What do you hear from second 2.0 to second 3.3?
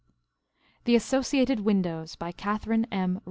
BY KATHARINE M.